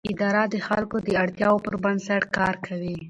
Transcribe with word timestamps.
اداره 0.11 0.43
د 0.53 0.55
خلکو 0.67 0.97
د 1.07 1.09
اړتیاوو 1.23 1.63
پر 1.65 1.75
بنسټ 1.83 2.23
کار 2.37 2.55
کوي. 2.65 2.93